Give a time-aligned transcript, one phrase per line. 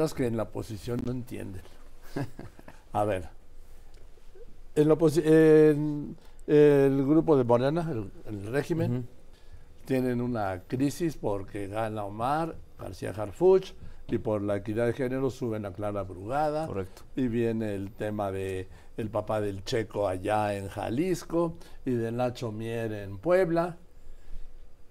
[0.00, 1.62] veras que en la oposición no entienden.
[2.92, 3.28] A ver,
[4.74, 9.06] en la en el grupo de Morena, el, el régimen,
[9.84, 13.74] tienen una crisis porque gana Omar García Harfuch
[14.08, 16.66] y por la equidad de género suben a Clara Brugada.
[16.66, 17.02] Correcto.
[17.14, 22.50] Y viene el tema de el papá del Checo allá en Jalisco y de Nacho
[22.50, 23.76] Mier en Puebla.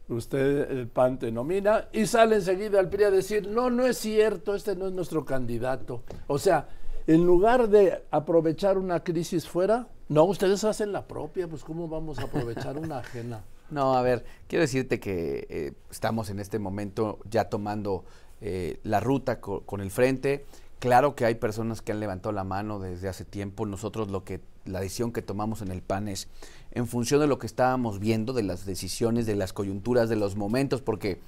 [0.10, 3.98] Usted, el PAN te nomina y sale enseguida al PRI a decir, no, no es
[3.98, 6.02] cierto, este no es nuestro candidato.
[6.28, 6.68] O sea,
[7.08, 12.18] en lugar de aprovechar una crisis fuera, no, ustedes hacen la propia, pues ¿cómo vamos
[12.20, 13.44] a aprovechar una ajena?
[13.70, 18.04] No, a ver, quiero decirte que eh, estamos en este momento ya tomando
[18.42, 20.44] eh, la ruta co- con el frente.
[20.80, 23.68] Claro que hay personas que han levantado la mano desde hace tiempo.
[23.68, 26.30] Nosotros lo que la decisión que tomamos en el PAN es
[26.72, 30.36] en función de lo que estábamos viendo, de las decisiones, de las coyunturas, de los
[30.36, 31.20] momentos, porque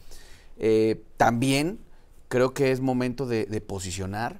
[0.58, 1.80] eh, también
[2.28, 4.40] creo que es momento de, de posicionar.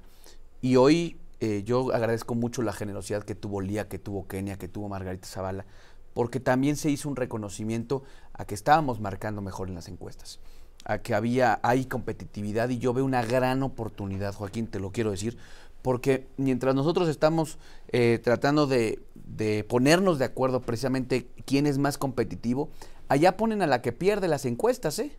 [0.60, 4.68] Y hoy eh, yo agradezco mucho la generosidad que tuvo Lía, que tuvo Kenia, que
[4.68, 5.66] tuvo Margarita Zavala,
[6.14, 10.38] porque también se hizo un reconocimiento a que estábamos marcando mejor en las encuestas,
[10.84, 15.10] a que había, hay competitividad y yo veo una gran oportunidad, Joaquín, te lo quiero
[15.10, 15.36] decir,
[15.82, 21.98] porque mientras nosotros estamos eh, tratando de, de ponernos de acuerdo precisamente quién es más
[21.98, 22.70] competitivo,
[23.08, 25.18] allá ponen a la que pierde las encuestas, ¿eh?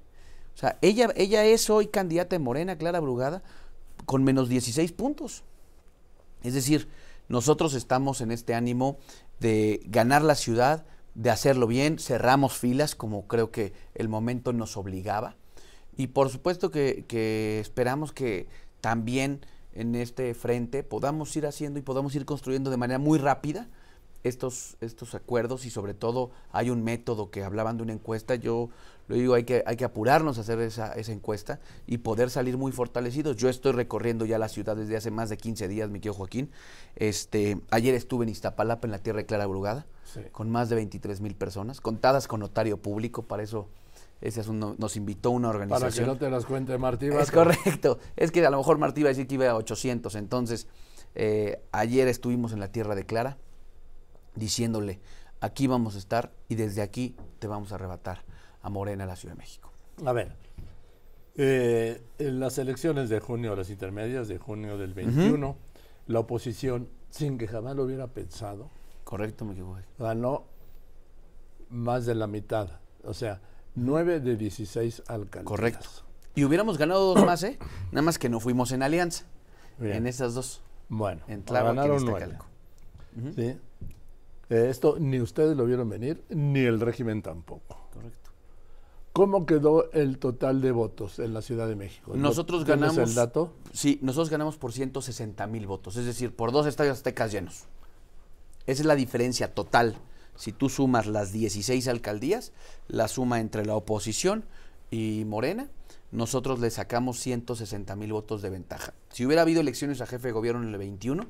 [0.56, 3.44] O sea, ella, ella es hoy candidata en Morena, Clara Brugada,
[4.06, 5.44] con menos 16 puntos.
[6.44, 6.88] Es decir,
[7.28, 8.97] nosotros estamos en este ánimo
[9.39, 14.78] de ganar la ciudad, de hacerlo bien, cerramos filas como creo que el momento nos
[14.78, 15.36] obligaba.
[15.97, 18.47] Y por supuesto que esperamos que
[18.81, 19.41] también
[19.74, 23.68] en este frente podamos ir haciendo y podamos ir construyendo de manera muy rápida
[24.24, 28.70] estos, estos acuerdos y sobre todo hay un método que hablaban de una encuesta, yo
[29.10, 32.58] lo digo, hay que, hay que apurarnos a hacer esa, esa encuesta y poder salir
[32.58, 33.36] muy fortalecidos.
[33.36, 36.50] Yo estoy recorriendo ya la ciudad desde hace más de 15 días, mi querido Joaquín.
[36.96, 40.22] Este, ayer estuve en Iztapalapa, en la tierra de Clara Brugada, Sí.
[40.32, 43.68] con más de 23 mil personas, contadas con notario público, para eso
[44.23, 46.06] ese asunto nos invitó una Para organización.
[46.06, 48.00] que no te las cuente Martí Es correcto.
[48.16, 50.16] Es que a lo mejor Martí iba a decir que iba a 800.
[50.16, 50.67] Entonces,
[51.13, 53.38] eh, ayer estuvimos en la tierra de Clara
[54.35, 55.01] diciéndole,
[55.41, 58.23] aquí vamos a estar y desde aquí te vamos a arrebatar
[58.61, 59.72] a Morena, la Ciudad de México.
[60.06, 60.35] A ver,
[61.35, 65.57] eh, en las elecciones de junio, las intermedias de junio del 21,
[66.07, 68.69] la oposición, sin que jamás lo hubiera pensado,
[69.03, 69.53] Correcto, me
[70.00, 70.45] ganó
[71.69, 72.69] más de la mitad.
[73.03, 73.41] O sea,
[73.75, 75.44] 9 de 16 alcaldías.
[75.45, 75.89] Correcto.
[76.35, 77.59] Y hubiéramos ganado dos más, ¿eh?
[77.91, 79.25] Nada más que no fuimos en alianza.
[79.78, 79.97] Bien.
[79.97, 80.61] En esas dos.
[80.89, 82.19] Bueno, En Tláhuac ganaron 9.
[82.19, 82.45] Iztacalco.
[83.17, 83.34] Ujú.
[83.34, 83.57] ¿sí?
[84.50, 87.88] Eh, esto ni ustedes lo vieron venir, ni el régimen tampoco.
[87.94, 88.31] Correcto.
[89.13, 92.13] ¿Cómo quedó el total de votos en la Ciudad de México?
[92.16, 93.09] Nosotros ¿Tienes ganamos.
[93.09, 93.53] el dato?
[93.72, 97.66] Sí, nosotros ganamos por 160 mil votos, es decir, por dos estadios aztecas llenos.
[98.66, 99.97] Esa es la diferencia total.
[100.36, 102.52] Si tú sumas las 16 alcaldías,
[102.88, 104.46] la suma entre la oposición
[104.92, 105.70] y Morena,
[106.12, 108.94] nosotros le sacamos 160 mil votos de ventaja.
[109.10, 111.26] Si hubiera habido elecciones a jefe de gobierno en el 21,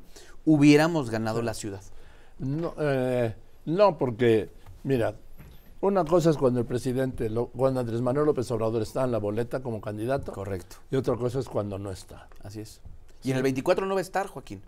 [0.45, 1.81] hubiéramos ganado la ciudad.
[2.39, 4.49] No, eh, no, porque,
[4.83, 5.15] mira,
[5.79, 9.61] una cosa es cuando el presidente, cuando Andrés Manuel López Obrador está en la boleta
[9.61, 10.77] como candidato, Correcto.
[10.91, 12.27] y otra cosa es cuando no está.
[12.43, 12.81] Así es.
[13.23, 14.61] Y en el 24 no va a estar, Joaquín.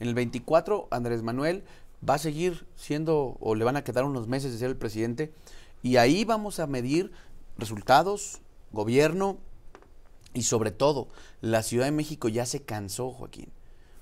[0.00, 1.64] En el 24, Andrés Manuel
[2.08, 5.32] va a seguir siendo, o le van a quedar unos meses de ser el presidente,
[5.82, 7.12] y ahí vamos a medir
[7.56, 8.40] resultados,
[8.72, 9.38] gobierno,
[10.34, 11.08] y sobre todo,
[11.40, 13.50] la Ciudad de México ya se cansó, Joaquín.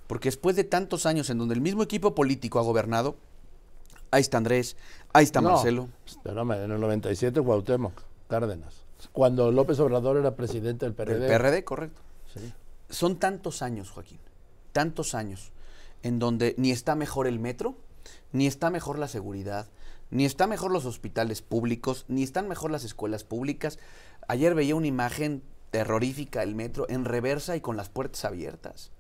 [0.07, 3.17] Porque después de tantos años en donde el mismo equipo político ha gobernado,
[4.11, 4.77] ahí está Andrés,
[5.13, 5.89] ahí está No, Marcelo.
[6.07, 7.93] Espérame, en el 97 Cuauhtémoc,
[8.29, 8.75] Cárdenas.
[9.13, 11.27] Cuando López Obrador era presidente del PRD.
[11.27, 12.01] El PRD, correcto.
[12.35, 12.53] Sí.
[12.89, 14.19] Son tantos años, Joaquín,
[14.73, 15.53] tantos años,
[16.03, 17.77] en donde ni está mejor el metro,
[18.33, 19.69] ni está mejor la seguridad,
[20.11, 23.79] ni está mejor los hospitales públicos, ni están mejor las escuelas públicas.
[24.29, 28.91] Ayer veía una imagen terrorífica del metro en reversa y con las puertas abiertas.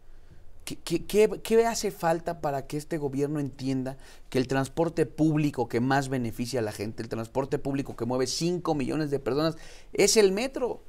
[0.64, 1.04] ¿Qué,
[1.42, 3.96] qué- hace falta para que este gobierno entienda
[4.28, 8.28] que el transporte público que más beneficia a la gente, el transporte público que mueve
[8.28, 9.56] 5 millones de personas,
[9.92, 10.82] es el metro?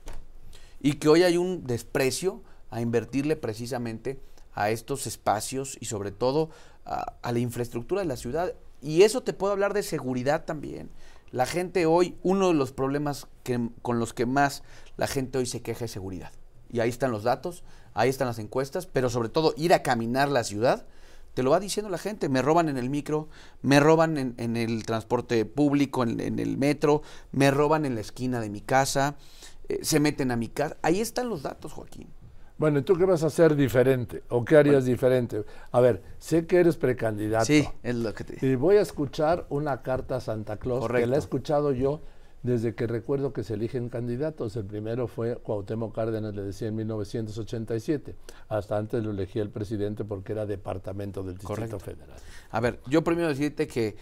[0.84, 2.42] y que hoy hay un desprecio
[2.72, 4.20] a invertirle precisamente
[4.54, 6.50] a estos espacios y sobre todo
[6.86, 8.54] a, la infraestructura de la ciudad.
[8.82, 10.90] Y eso te puedo hablar de seguridad también.
[11.32, 14.64] La gente hoy, uno de los problemas que, con los que más
[14.98, 16.32] la gente hoy se queja es seguridad.
[16.70, 17.64] Y ahí están los datos,
[17.94, 20.86] ahí están las encuestas, pero sobre todo ir a caminar la ciudad,
[21.34, 23.30] te lo va diciendo la gente, me roban en el micro,
[23.62, 28.02] me roban en, en el transporte público, en, en el metro, me roban en la
[28.02, 29.16] esquina de mi casa,
[29.70, 30.76] eh, se meten a mi casa.
[30.82, 32.10] Ahí están los datos, Joaquín.
[32.62, 34.22] Bueno, ¿y tú qué vas a hacer diferente?
[34.30, 35.44] ¿O qué harías diferente?
[35.72, 37.46] A ver, sé que eres precandidato.
[37.46, 40.88] Sí, es lo que te Y voy a escuchar una carta a Santa Claus que
[40.88, 41.10] Correcto.
[41.10, 42.02] la he escuchado yo
[42.44, 44.56] desde que recuerdo que se eligen candidatos.
[44.56, 48.16] El primero fue Cuauhtémoc Cárdenas, le decía en 1987.
[48.48, 51.80] Hasta antes lo elegía el presidente porque era departamento del Distrito Correcto.
[51.80, 52.18] Federal.
[52.52, 53.96] A ver, yo primero decirte que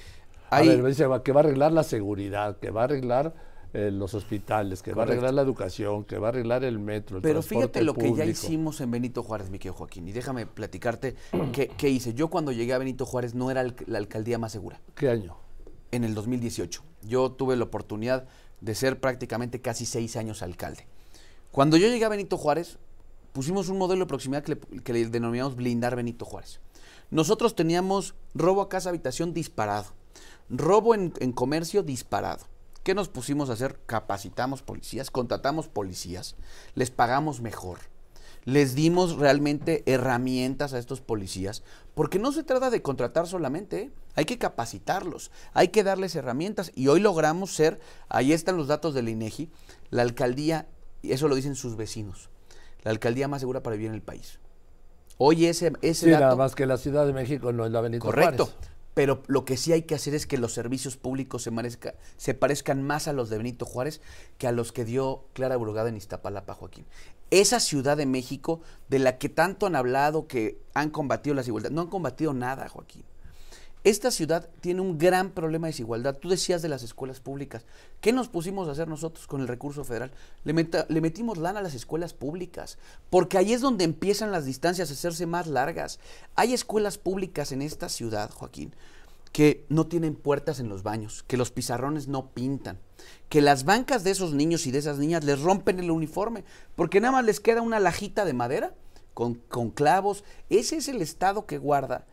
[0.50, 0.68] A hay...
[0.68, 3.34] ver, dice va- que va a arreglar la seguridad, que va a arreglar
[3.74, 7.18] eh, los hospitales, que va a arreglar la educación, que va a arreglar el metro,
[7.18, 10.12] el Pero transporte fíjate lo que ya hicimos en Benito Juárez, mi querido Joaquín, y
[10.12, 11.16] déjame platicarte
[11.54, 12.14] qué, qué hice.
[12.14, 15.38] Yo cuando llegué a Benito Juárez no era la alcaldía más segura, ¿Qué año?
[15.92, 16.84] en el 2018.
[17.04, 18.28] Yo tuve la oportunidad
[18.62, 20.88] de ser prácticamente casi seis años alcalde.
[21.52, 22.78] Cuando yo llegué a Benito Juárez,
[23.34, 26.60] pusimos un modelo de proximidad que le, que le denominamos blindar Benito Juárez.
[27.12, 29.86] Nosotros teníamos robo a casa habitación disparado,
[30.50, 32.46] robo en, en comercio disparado.
[32.90, 33.78] ¿Qué nos pusimos a hacer?
[33.86, 36.36] Capacitamos policías, contratamos policías,
[36.74, 37.78] les pagamos mejor,
[38.46, 41.62] les dimos realmente herramientas a estos policías,
[41.94, 43.92] porque no se trata de contratar solamente, ¿eh?
[44.16, 48.96] hay que capacitarlos, hay que darles herramientas y hoy logramos ser, ahí están los datos
[48.96, 49.52] del INEGI,
[49.92, 50.68] la alcaldía,
[51.04, 52.32] y eso lo dicen sus vecinos,
[52.82, 54.40] la alcaldía más segura para vivir en el país.
[55.20, 56.24] Hoy ese, ese Sí, dato...
[56.24, 58.48] nada más que la Ciudad de México no es la Benito Correcto.
[58.48, 58.79] Juárez.
[59.00, 61.52] Pero lo que sí hay que hacer es que los servicios públicos se,
[62.18, 64.02] se parezcan más a los de Benito Juárez
[64.38, 66.86] que a los que dio Clara Burgada en Iztapalapa, Joaquín.
[67.32, 68.60] Esa Ciudad de México
[68.90, 72.68] de la que tanto han hablado que han combatido la desigualdad, no han combatido nada,
[72.68, 73.06] Joaquín.
[73.86, 76.18] Esta ciudad tiene un gran problema de desigualdad.
[76.18, 77.66] Tú decías de las escuelas públicas.
[78.02, 80.12] ¿Qué nos pusimos a hacer nosotros con el recurso federal?
[80.44, 82.78] Le, metimos lana a las escuelas públicas,
[83.10, 86.00] porque ahí es donde empiezan las distancias a hacerse más largas.
[86.36, 88.76] Hay escuelas públicas en esta ciudad, Joaquín,
[89.32, 92.80] que no tienen puertas en los baños, que los pizarrones no pintan,
[93.30, 96.44] que las bancas de esos niños y de esas niñas les rompen el uniforme,
[96.76, 98.74] porque nada más les queda una lajita de madera
[99.14, 100.26] con, con clavos.
[100.50, 102.06] Ese es el estado que guarda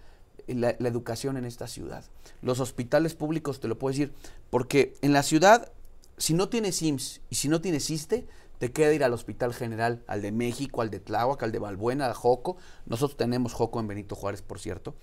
[0.46, 2.04] la, educación en esta ciudad.
[2.42, 4.12] Los hospitales públicos, te lo puedo decir,
[4.50, 5.72] porque en la ciudad,
[6.16, 8.26] si no tienes IMSS y si no tienes ISTE,
[8.58, 12.06] te queda ir al Hospital General, al de México, al de Tláhuac, al de Balbuena,
[12.06, 12.56] al Joco.
[12.86, 14.94] Nosotros tenemos Joco en Benito Juárez, por cierto.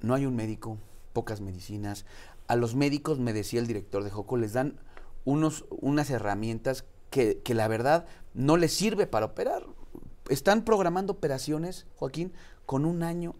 [0.00, 0.78] No hay un médico,
[1.12, 2.06] pocas medicinas.
[2.46, 4.78] A los médicos, me decía el director de Joco, les dan
[5.24, 9.66] unos, unas herramientas que, que la verdad no les sirve para operar.
[10.30, 12.32] Están programando operaciones, Joaquín,
[12.64, 13.34] con un año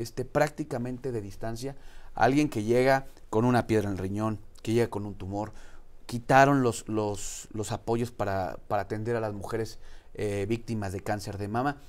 [0.00, 1.76] este, prácticamente de distancia.
[2.14, 5.52] Alguien que llega con una piedra en el riñón, que llega con un tumor.
[6.06, 9.78] Quitaron los, los, los apoyos para, para atender a las mujeres
[10.14, 11.80] eh, víctimas de cáncer de mama.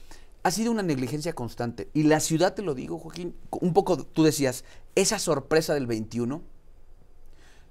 [0.43, 1.89] Ha sido una negligencia constante.
[1.93, 4.65] Y la ciudad, te lo digo, Joaquín, un poco tú decías,
[4.95, 6.41] esa sorpresa del 21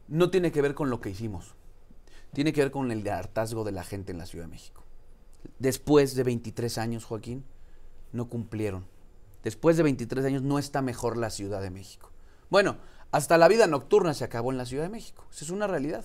[0.08, 1.54] no tiene que ver con lo que hicimos.
[2.32, 4.84] Tiene que ver con el hartazgo de la gente en la Ciudad de México.
[5.58, 7.44] Después de 23 años, Joaquín,
[8.12, 8.86] no cumplieron.
[9.42, 12.10] Después de 23 años no está mejor la Ciudad de México.
[12.50, 12.76] Bueno,
[13.12, 15.24] hasta la vida nocturna se acabó en la Ciudad de México.
[15.32, 16.04] Esa es una realidad.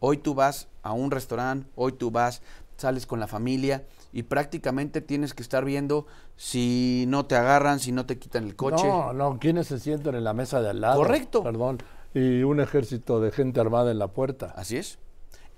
[0.00, 2.42] Hoy tú vas a un restaurante, hoy tú vas,
[2.76, 6.06] sales con la familia y prácticamente tienes que estar viendo
[6.36, 8.86] si no te agarran, si no te quitan el coche.
[8.86, 10.96] No, no, ¿quiénes se sientan en la mesa de al lado?
[10.96, 11.42] Correcto.
[11.42, 11.78] Perdón.
[12.14, 14.52] Y un ejército de gente armada en la puerta.
[14.56, 14.98] Así es.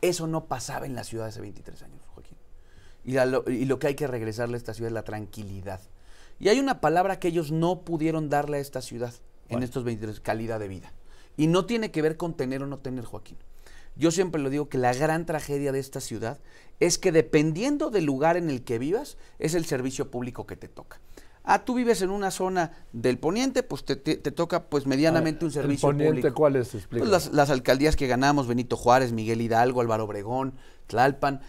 [0.03, 2.37] Eso no pasaba en la ciudad hace 23 años, Joaquín.
[3.05, 5.81] Y, lo, y lo que hay que regresarle a esta ciudad es la tranquilidad.
[6.45, 9.15] Y hay una palabra que ellos no pudieron darle a esta ciudad
[9.49, 10.93] en estos 23, calidad de vida.
[11.39, 13.39] Y no tiene que ver con tener o no tener, Joaquín.
[13.97, 16.39] Yo siempre lo digo que la gran tragedia de esta ciudad
[16.81, 20.69] es que dependiendo del lugar en el que vivas, es el servicio público que te
[20.69, 21.01] toca.
[21.45, 25.47] Ah, tú vives en una zona del poniente, pues te, te- te toca pues medianamente
[25.47, 26.35] un servicio ¿El poniente público.
[26.37, 26.75] cuál es?
[26.75, 27.01] Explica.
[27.07, 30.53] Pues las, las alcaldías que ganamos, Benito Juárez, Miguel Hidalgo, Álvaro Obregón,
[30.89, 31.41] Tlalpan,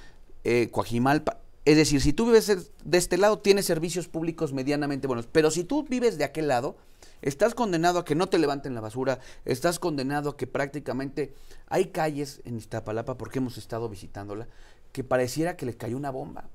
[0.45, 1.39] eh, Coajimalpa.
[1.65, 5.27] Es decir, si tú vives de- este lado, tienes servicios públicos medianamente buenos.
[5.27, 6.77] Pero si tú vives de aquel lado,
[7.23, 11.33] estás condenado a que no te levanten la basura, estás condenado a que prácticamente
[11.67, 14.47] hay calles en Iztapalapa, porque hemos estado visitándola,
[14.91, 16.49] que pareciera que le cayó una bomba.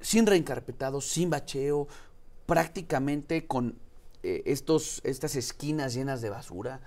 [0.00, 1.86] Sin reencarpetado, sin bacheo,
[2.46, 3.78] prácticamente con
[4.24, 6.80] eh, estos, estas esquinas llenas de basura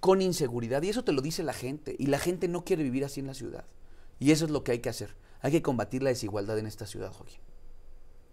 [0.00, 0.82] con inseguridad.
[0.82, 1.94] Y eso te lo dice la gente.
[1.98, 3.64] Y la gente no quiere vivir así en la ciudad.
[4.18, 5.14] Y eso es lo que hay que hacer.
[5.42, 7.40] Hay que combatir la desigualdad en esta ciudad, Joaquín.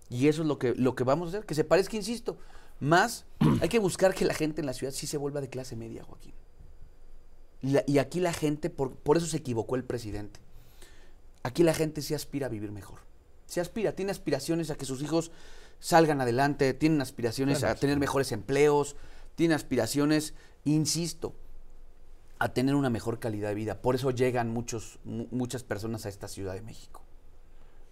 [0.10, 1.46] Y eso es lo que, lo que vamos a hacer.
[1.46, 2.38] Que se parezca, insisto.
[2.80, 3.26] Más,
[3.62, 6.04] hay que buscar que la gente en la ciudad sí se vuelva de clase media,
[6.04, 6.34] Joaquín.
[7.62, 10.40] Y, la- y aquí la gente, por, por eso se equivocó el presidente.
[11.44, 13.00] Aquí la gente sí aspira a vivir mejor.
[13.46, 15.32] Se aspira, tiene aspiraciones a que sus hijos
[15.80, 18.96] salgan adelante, tienen aspiraciones a tener mejores empleos,
[19.36, 20.34] tienen aspiraciones,
[20.66, 21.34] insisto,
[22.40, 23.82] a tener una mejor calidad de vida.
[23.82, 27.02] Por eso llegan muchos, mu- muchas personas a esta Ciudad de México.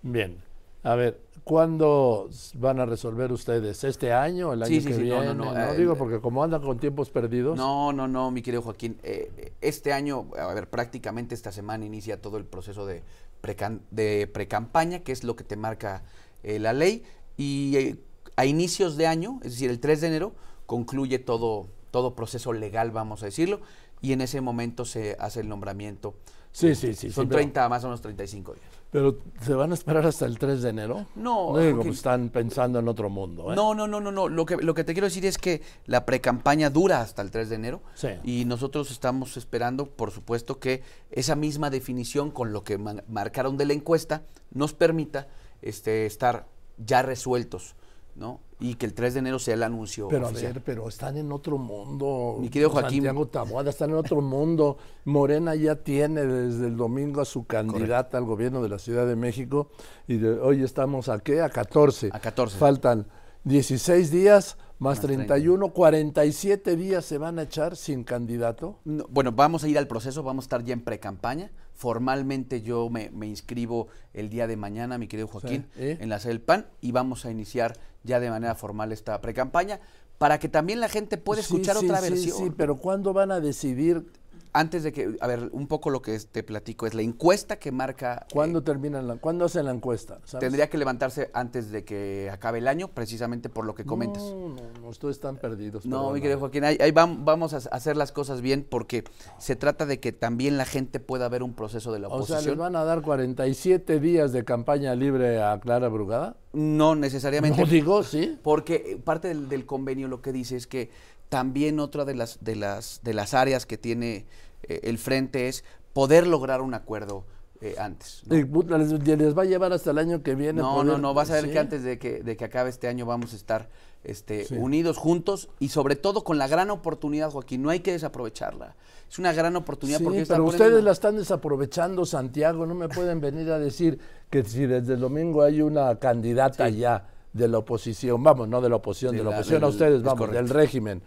[0.01, 0.41] Bien.
[0.83, 3.83] A ver, ¿cuándo van a resolver ustedes?
[3.83, 4.53] ¿Este año?
[4.53, 5.25] ¿El año Sí, que sí, no, viene?
[5.25, 7.57] no, no, No, eh, digo eh, porque como andan con tiempos perdidos.
[7.57, 8.97] No, no, no, mi querido Joaquín.
[9.03, 13.03] Eh, este año, a ver, prácticamente esta semana inicia todo el proceso de,
[13.41, 16.03] precan- de precampaña, que es lo que te marca
[16.43, 17.03] eh, la ley.
[17.35, 17.97] Y
[18.37, 20.35] a inicios de año, es decir, el 3 de enero,
[20.67, 23.59] concluye todo, todo proceso legal, vamos a decirlo,
[24.01, 26.13] y en ese momento se hace el nombramiento.
[26.51, 27.09] Sí, sí, sí.
[27.09, 28.67] Son sí, pero- 30, más o menos 35 días.
[28.91, 31.07] Pero, ¿se van a esperar hasta el 3 de enero?
[31.15, 33.51] No, No digo, están pensando en otro mundo.
[33.51, 33.55] ¿eh?
[33.55, 34.29] No, no, no, no, no.
[34.29, 37.49] Lo que, lo que te quiero decir es que la precampaña dura hasta el 3
[37.49, 37.81] de enero.
[37.95, 38.09] Sí.
[38.23, 43.57] Y nosotros estamos esperando, por supuesto, que esa misma definición con lo que ma- marcaron
[43.57, 45.27] de la encuesta nos permita
[45.63, 46.45] este, estar
[46.77, 47.75] ya resueltos,
[48.15, 48.39] ¿no?
[48.59, 50.53] Y que el 3 de enero sea el anuncio Pero a oficial.
[50.53, 52.37] ver, pero están en otro mundo.
[52.39, 53.03] Mi querido Joaquín.
[53.03, 54.77] Santiago Taboada están en otro mundo.
[55.05, 59.15] Morena ya tiene desde el domingo a su candidata al gobierno de la Ciudad de
[59.15, 59.69] México.
[60.07, 61.41] Y de- hoy estamos a qué?
[61.41, 62.09] A 14.
[62.11, 62.57] A 14.
[62.57, 63.05] Faltan
[63.43, 65.73] 16 días más, Más 31.
[65.73, 68.79] 47 días se van a echar sin candidato.
[68.85, 71.51] No, bueno, vamos a ir al proceso, vamos a estar ya en pre-campaña.
[71.73, 76.01] Formalmente yo me, me inscribo el día de mañana, mi querido Joaquín, ¿y?
[76.01, 79.79] en la sede del PAN y vamos a iniciar ya de manera formal esta pre-campaña
[80.17, 82.37] para que también la gente pueda escuchar sí, otra sí, versión.
[82.37, 84.11] Sí, pero ¿cuándo van a decidir
[84.57, 87.71] Antes de que, a ver, un poco lo que te platico es la encuesta que
[87.71, 88.25] marca...
[88.27, 90.19] eh, cuándo terminan la, cuándo hacen la encuesta?
[90.25, 90.39] ¿sabes?
[90.41, 94.23] tendría que levantarse antes de que acabe el año, precisamente por lo que comentas.
[94.23, 95.85] No, no, no, ustedes están perdidos.
[95.85, 99.03] No, mi querido Joaquín, ahí, ahí vam- vamos a hacer las cosas bien porque
[99.37, 102.37] se trata de que también la gente pueda ver un proceso de la O sea,
[102.37, 102.45] oposición.
[102.45, 106.35] ¿les van a dar 47 días de campaña libre a Clara Brugada?
[106.53, 107.61] No necesariamente.
[107.61, 108.39] No digo, sí.
[108.41, 110.89] Porque eh, parte del, del convenio lo que dice es que
[111.29, 114.25] también otra de las, de las, de las áreas que tiene
[114.63, 117.25] eh, el frente es poder lograr un acuerdo
[117.61, 118.21] eh, antes.
[118.27, 118.35] ¿no?
[118.35, 120.61] Les, les va a llevar hasta el año que viene.
[120.61, 121.51] No, poder- no, no, vas a ver sí.
[121.51, 123.69] que antes de que, de que acabe este año vamos a estar
[124.03, 124.55] este, Sí.
[124.55, 128.75] unidos, juntos y sobre todo con la gran oportunidad, Joaquín, no hay que desaprovecharla.
[129.09, 132.65] Es una gran oportunidad Sí, porque pero ustedes una- la están desaprovechando, Santiago.
[132.67, 133.99] No me pueden venir a decir
[134.29, 138.69] que si desde el domingo hay una candidata ya de la oposición, vamos, no de
[138.69, 141.01] la oposición, de la, la- oposición a ustedes, es vamos, del régimen,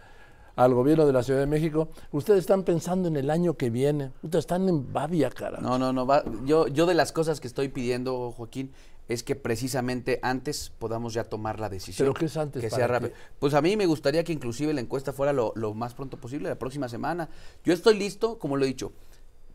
[0.55, 1.89] al gobierno de la Ciudad de México.
[2.11, 4.11] Ustedes están pensando en el año que viene.
[4.23, 5.59] Ustedes están en babia, cara.
[5.61, 6.05] No, no, no.
[6.05, 8.71] va- yo, yo de las cosas que estoy pidiendo, Joaquín,
[9.07, 12.05] es que precisamente antes podamos ya tomar la decisión.
[12.05, 13.11] ¿Pero qué es antes Que para sea rápido.
[13.39, 16.47] Pues a mí me gustaría que inclusive la encuesta fuera lo, lo más pronto posible,
[16.49, 17.27] la próxima semana.
[17.65, 18.93] Yo estoy listo, como lo he dicho,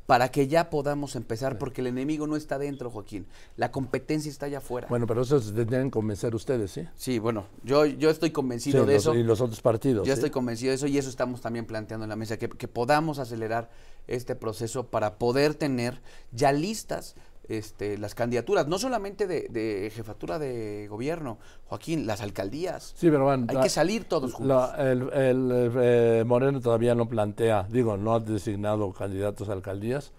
[0.07, 3.27] para que ya podamos empezar, porque el enemigo no está dentro, Joaquín.
[3.57, 4.87] La competencia está allá afuera.
[4.89, 6.83] Bueno, pero eso se tienen que convencer ustedes, ¿sí?
[6.95, 9.15] Sí, bueno, yo, yo estoy convencido Sí, de los- eso.
[9.15, 10.07] Y los otros partidos.
[10.07, 10.19] Yo ¿sí?
[10.19, 13.19] estoy convencido de eso y eso estamos también planteando en la mesa, que, que podamos
[13.19, 13.71] acelerar
[14.07, 17.17] este proceso para poder tener ya listas
[17.49, 22.95] este, las candidaturas, no solamente de, de jefatura de gobierno, Joaquín, las alcaldías.
[22.97, 24.49] Sí, pero bueno, Hay que salir todos juntos.
[24.79, 30.13] la- el, el, eh, Moreno todavía no plantea, digo, no ha designado candidatos a alcaldías,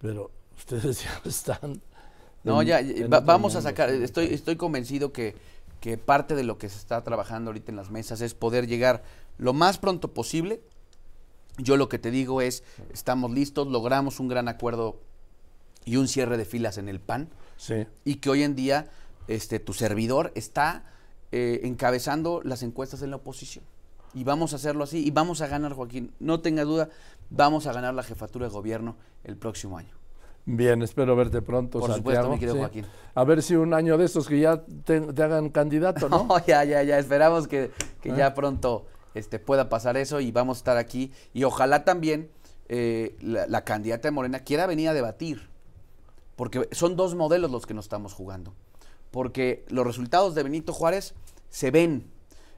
[0.00, 1.80] pero ustedes ya están.
[2.44, 5.34] No, en- ya, en va- otro vamos a sacar, estoy, estoy convencido que,
[5.80, 9.02] que parte de lo que se está trabajando ahorita en las mesas es poder llegar
[9.38, 10.60] lo más pronto posible.
[11.58, 15.00] Yo lo que te digo es, estamos listos, logramos un gran acuerdo
[15.86, 17.30] y un cierre de filas en el PAN.
[17.56, 17.86] Sí.
[18.04, 18.90] y que hoy en día
[19.28, 20.84] este tu servidor está
[21.32, 23.64] eh, encabezando las encuestas en la oposición.
[24.12, 26.12] Y vamos a hacerlo así y vamos a ganar, Joaquín.
[26.20, 26.90] No tenga duda,
[27.30, 29.94] vamos a ganar la jefatura de gobierno el próximo año.
[30.44, 31.98] Bien, espero verte pronto, Por Santiago.
[32.26, 32.60] supuesto, mi querido sí.
[32.60, 32.86] Joaquín.
[33.14, 36.24] A ver si un año de estos que ya te, te hagan candidato, ¿no?
[36.24, 36.98] No, ya, ya, ya.
[36.98, 37.70] Esperamos que,
[38.02, 38.14] que ¿Eh?
[38.16, 41.10] ya pronto este, pueda pasar eso y vamos a estar aquí.
[41.32, 42.30] Y ojalá también
[42.68, 45.48] eh, la, la candidata de Morena quiera venir a debatir.
[46.36, 48.54] Porque son dos modelos los que nos estamos jugando.
[49.10, 51.14] Porque los resultados de Benito Juárez
[51.50, 52.10] se ven.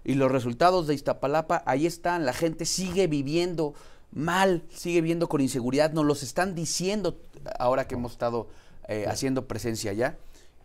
[0.05, 2.27] Y los resultados de Iztapalapa, ahí están.
[2.27, 3.75] La gente sigue viviendo
[4.11, 5.93] mal, sigue viviendo con inseguridad.
[5.93, 7.21] Nos los están diciendo
[7.59, 8.49] ahora que hemos estado
[8.89, 10.17] eh, haciendo presencia allá.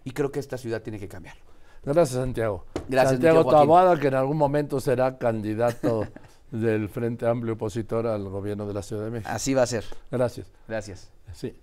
[0.04, 1.36] Y creo que esta ciudad tiene que cambiar.
[1.84, 2.66] Gracias, Santiago.
[2.88, 3.46] Gracias, Santiago.
[3.46, 6.08] Taboada, que en algún momento será candidato
[6.52, 9.30] del Frente Amplio Opositor al gobierno de la Ciudad de México.
[9.32, 9.84] Así va a ser.
[10.10, 10.48] Gracias.
[10.68, 11.10] Gracias.
[11.34, 11.54] Sí.